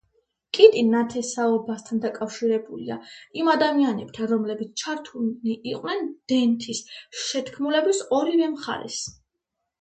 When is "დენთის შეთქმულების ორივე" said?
6.33-8.51